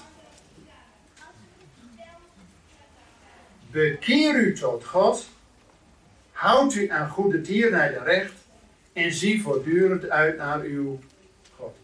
[3.71, 5.29] Bekeer u tot God.
[6.31, 8.33] Houd u aan goede tierenheid en recht.
[8.93, 10.99] En zie voortdurend uit naar uw
[11.55, 11.75] God.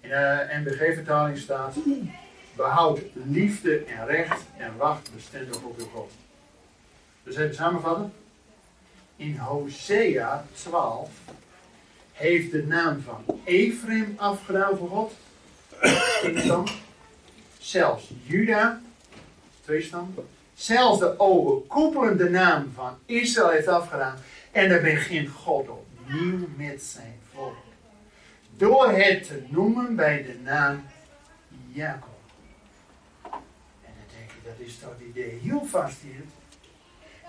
[0.00, 1.74] In de NBG-vertaling staat:
[2.56, 6.12] Behoud liefde en recht en wacht bestendig op uw God.
[7.24, 8.12] Dus even samenvatten.
[9.16, 11.10] In Hosea 12
[12.12, 15.12] heeft de naam van Ephraim afgedaan voor God.
[16.22, 16.64] Eén stam.
[17.58, 18.80] Zelfs Juda,
[19.60, 20.14] twee stam.
[20.54, 24.16] Zelfs de overkoepelende naam van Israël heeft afgedaan.
[24.52, 27.56] En dan begint God opnieuw met zijn volk.
[28.56, 30.84] Door het te noemen bij de naam
[31.72, 32.18] Jacob.
[33.22, 33.30] En
[33.82, 36.22] dan denk je, dat is toch de heel vast hier.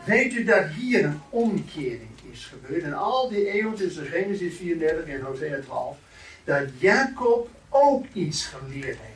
[0.04, 2.84] Weet u dat hier een omkering is gebeurd?
[2.84, 5.98] En al die eeuwen tussen Genesis 34 en Hosea 12.
[6.44, 9.16] Dat Jacob ook iets geleerd heeft.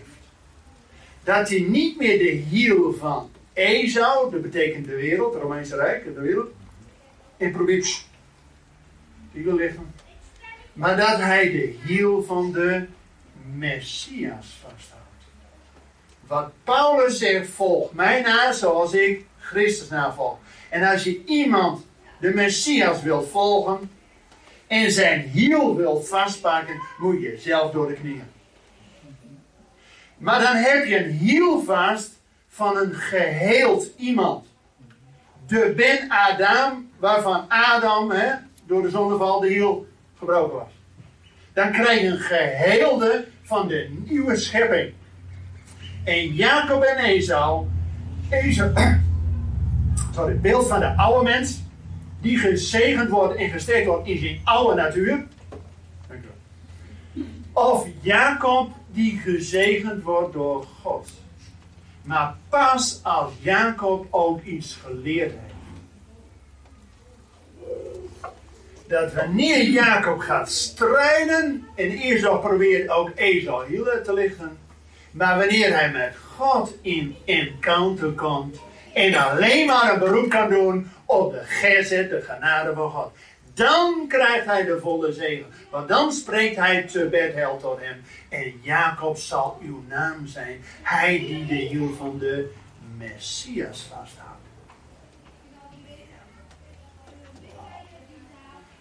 [1.24, 6.04] Dat hij niet meer de hiel van Esau, dat betekent de wereld, het Romeinse Rijk,
[6.04, 6.52] de wereld,
[7.38, 8.06] en probeert
[9.34, 9.94] die wil liggen.
[10.74, 12.86] Maar dat hij de hiel van de
[13.56, 15.04] Messias vasthoudt.
[16.28, 20.38] Wat Paulus zegt, volg mij na zoals ik Christus navolg.
[20.70, 21.86] En als je iemand
[22.20, 23.92] de Messias wilt volgen
[24.68, 28.24] en zijn hiel wilt vastpakken, moet je zelf door de knieën.
[30.18, 32.12] Maar dan heb je een hiel vast
[32.48, 34.48] van een geheeld iemand.
[35.48, 38.34] De Ben Adam, waarvan Adam hè,
[38.66, 40.72] door de zonneval de hiel gebroken was.
[41.54, 44.94] Dan krijg je een geheelde van de nieuwe schepping.
[46.04, 47.68] En Jacob en Esau,
[48.30, 48.74] Esau
[50.14, 51.62] sorry, beeld van de oude mens,
[52.22, 55.28] die gezegend wordt en gesteekt wordt in zijn oude natuur.
[57.54, 61.10] Of Jacob die gezegend wordt door God.
[62.02, 65.50] Maar pas als Jacob ook iets geleerd heeft.
[68.90, 74.58] dat wanneer Jacob gaat strijden en Esau probeert ook Esau heel te lichten,
[75.12, 78.60] maar wanneer hij met God in encounter komt
[78.94, 83.12] en alleen maar een beroep kan doen op de gezet, de genade van God,
[83.54, 85.46] dan krijgt hij de volle zegen.
[85.70, 88.02] Want dan spreekt hij te Bethel tot hem.
[88.30, 90.62] En Jacob zal uw naam zijn.
[90.82, 92.54] Hij die de hiel van de
[92.98, 94.38] Messias vasthoudt.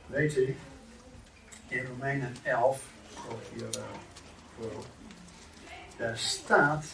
[0.07, 0.57] Weet u,
[1.69, 2.83] in Romeinen 11,
[3.15, 3.85] zoals hier uh,
[4.59, 4.85] voor,
[5.97, 6.85] daar staat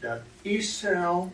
[0.00, 1.32] dat Israël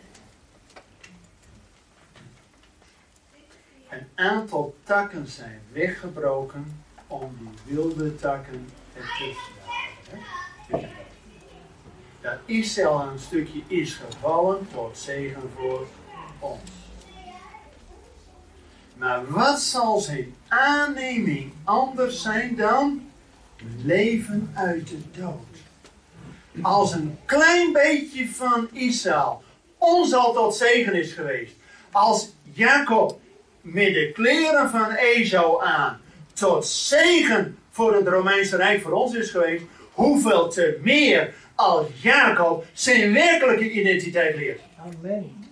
[3.91, 10.15] een aantal takken zijn weggebroken om die wilde takken ertussen te
[10.69, 10.89] houden.
[12.21, 15.87] Dat Israël een stukje is gevallen tot zegen voor
[16.39, 16.69] ons.
[18.97, 23.09] Maar wat zal zijn aanneming anders zijn dan
[23.83, 25.45] leven uit de dood?
[26.61, 29.43] Als een klein beetje van Israël
[29.77, 31.55] ons al tot zegen is geweest.
[31.91, 33.20] Als Jacob
[33.61, 36.01] met de kleren van Esau aan
[36.33, 42.65] tot zegen voor het Romeinse Rijk voor ons is geweest, hoeveel te meer als Jacob
[42.73, 44.59] zijn werkelijke identiteit leert.
[44.79, 45.49] Amen.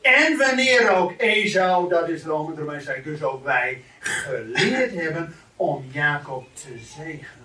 [0.00, 5.34] En wanneer ook Esau, dat is Rome, het Romeinse Rijk, dus ook wij, geleerd hebben
[5.56, 7.44] om Jacob te zegenen.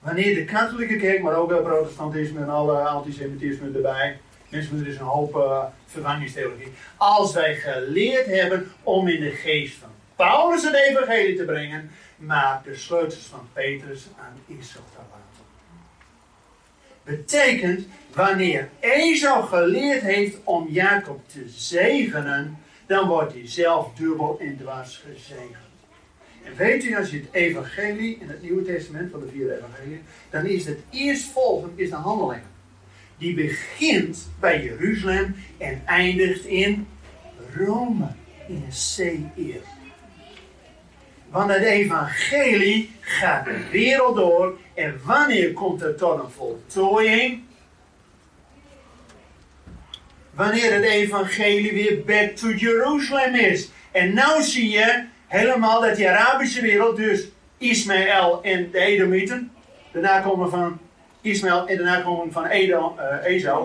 [0.00, 4.18] Wanneer de katholieke kerk, maar ook het protestantisme en alle antisemitisme erbij,
[4.48, 6.72] Mensen, er is een hoop uh, vervangingstheologie.
[6.96, 12.60] Als wij geleerd hebben om in de geest van Paulus het evangelie te brengen, maar
[12.64, 15.46] de sleutels van Petrus aan Israël te laten.
[17.02, 24.56] Betekent, wanneer Esau geleerd heeft om Jacob te zegenen, dan wordt hij zelf dubbel en
[24.56, 25.56] dwars gezegend.
[26.44, 30.02] En weet u, als je het evangelie in het Nieuwe Testament van de vier evangelieën,
[30.30, 32.57] dan is het eerstvolgend is de handelingen
[33.18, 36.86] die begint bij Jeruzalem en eindigt in
[37.54, 38.06] Rome,
[38.48, 39.60] in een C-eer.
[41.30, 47.42] Want het evangelie gaat de wereld door en wanneer komt het tot een voltooiing?
[50.30, 53.70] Wanneer het evangelie weer back to Jeruzalem is.
[53.92, 59.52] En nou zie je helemaal dat die Arabische wereld, dus Ismaël en de Edomieten,
[59.92, 60.78] de nakomen van
[61.20, 62.94] Ismaël en de nakomelingen van Edom,
[63.24, 63.56] uh,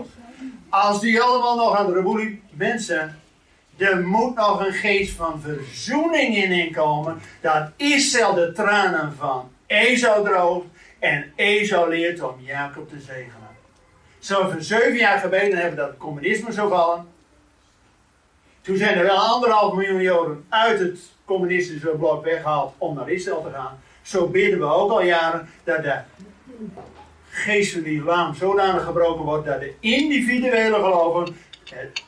[0.69, 3.19] Als die allemaal nog aan de reboelie mensen,
[3.77, 7.21] er moet nog een geest van verzoening in inkomen.
[7.41, 10.67] Dat Israël de tranen van Esau droogt
[10.99, 13.41] en Esau leert om Jacob te zegenen.
[14.19, 17.07] Zo we zeven jaar gebeden hebben dat communisme zou vallen.
[18.61, 23.43] Toen zijn er wel anderhalf miljoen Joden uit het communistische blok weggehaald om naar Israël
[23.43, 23.79] te gaan.
[24.01, 25.99] Zo bidden we ook al jaren dat de
[27.33, 31.35] geest van de islam zodanig gebroken wordt dat de individuele geloven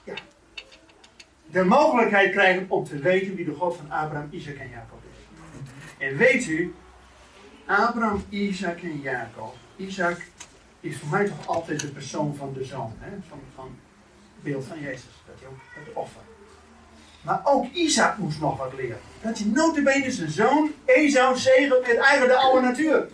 [0.03, 0.13] ja,
[1.45, 5.45] de mogelijkheid krijgen om te weten wie de God van Abraham, Isaac en Jacob is.
[6.07, 6.75] En weet u,
[7.65, 9.55] Abraham, Isaac en Jacob.
[9.75, 10.17] Isaac
[10.79, 13.09] is voor mij toch altijd de persoon van de zoon, hè?
[13.29, 13.39] Van,
[14.35, 16.21] het beeld van Jezus, dat hij ook het offer.
[17.21, 18.99] Maar ook Isaac moest nog wat leren.
[19.21, 23.07] Dat hij notabene zijn zoon, Esau, zegelt met eigen de oude natuur.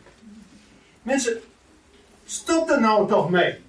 [1.01, 1.41] Mensen,
[2.31, 3.59] Stop er nou toch mee.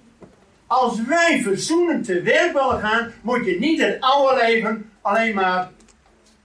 [0.67, 5.71] Als wij verzoenend te werk willen gaan, moet je niet het oude leven alleen maar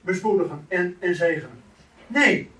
[0.01, 1.63] bespoedigen en, en zegenen.
[2.07, 2.51] Nee,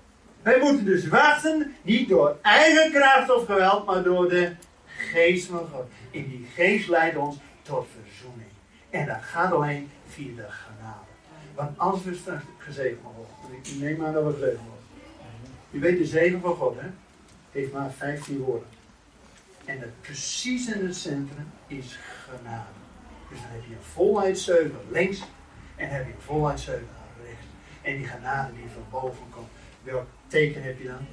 [0.41, 4.51] wij moeten dus wachten, niet door eigen kracht of geweld, maar door de
[4.87, 5.85] geest van God.
[6.11, 8.49] En die geest leidt ons tot verzoening.
[8.89, 11.09] En dat gaat alleen via de genade.
[11.55, 14.85] Want als we straks gezegend worden, neem aan dat we gezegend worden.
[15.71, 16.87] U weet de zegen van God, hè?
[17.51, 18.78] Heeft maar 15 woorden.
[19.69, 21.97] En het precies in het centrum is
[22.29, 22.69] genade.
[23.29, 25.23] Dus dan heb je een volheidszeugel links
[25.75, 26.87] en heb je een volheidszeugel
[27.23, 27.45] rechts.
[27.81, 29.47] En die genade die van boven komt.
[29.83, 31.07] Welk teken heb je dan?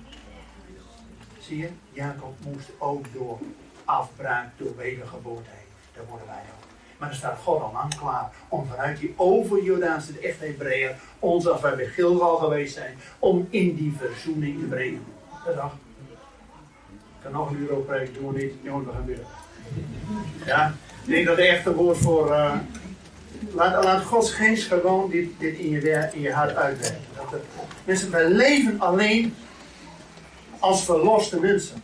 [1.38, 1.68] Zie je?
[1.92, 3.38] Jacob moest ook door
[3.84, 5.68] afbraak, door wedergeboorte heen.
[5.94, 6.64] Daar worden wij ook.
[6.98, 11.46] Maar er staat God al lang klaar om vanuit die overjodaanse, de echte Hebreeën, ons
[11.46, 15.04] als wij bij Gilgal geweest zijn, om in die verzoening te brengen.
[15.44, 15.60] Dat is
[17.30, 18.52] kan nog een over preken, doen we niet.
[18.62, 19.26] Jongens, we gaan bidden.
[20.46, 20.74] Ja,
[21.04, 22.30] ik denk dat het echte woord voor.
[22.30, 22.56] Uh,
[23.52, 27.00] laat, laat Gods geest gewoon dit, dit in, je, in hart uitwerken.
[27.14, 27.42] Het,
[27.84, 29.34] mensen, wij leven alleen
[30.58, 31.82] als verloste mensen.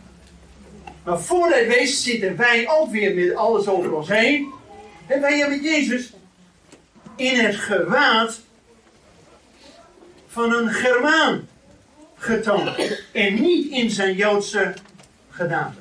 [1.03, 4.51] Maar voordat wij zitten wij ook weer met alles over ons heen.
[5.07, 6.13] En wij hebben Jezus
[7.15, 8.39] in het gewaad
[10.27, 11.47] van een Germaan
[12.15, 12.69] getoond.
[13.11, 14.73] En niet in zijn Joodse
[15.33, 15.77] gedaante.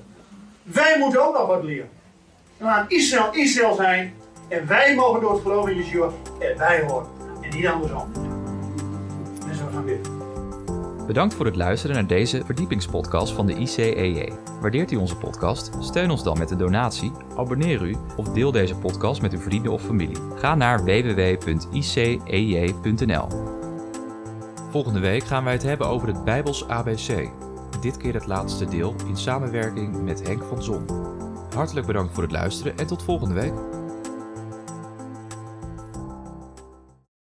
[0.63, 1.89] Wij moeten ook nog wat leren.
[2.57, 4.15] Laat Israël Israël zijn.
[4.49, 7.07] En wij mogen door het geloof in Yeshua erbij horen.
[7.41, 8.13] En niet andersom.
[9.49, 10.21] En zo gaan we bidden.
[11.07, 14.33] Bedankt voor het luisteren naar deze verdiepingspodcast van de ICEJ.
[14.61, 15.71] Waardeert u onze podcast?
[15.81, 19.73] Steun ons dan met een donatie, abonneer u of deel deze podcast met uw vrienden
[19.73, 20.17] of familie.
[20.35, 21.53] Ga naar www.icej.nl.
[24.71, 27.31] Volgende week gaan wij het hebben over het Bijbels ABC.
[27.81, 30.87] Dit keer het laatste deel in samenwerking met Henk van Zon.
[31.55, 33.82] Hartelijk bedankt voor het luisteren en tot volgende week.